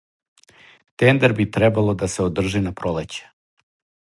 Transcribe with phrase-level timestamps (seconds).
[0.97, 3.25] Тендер би требало да се одржи на пролеће.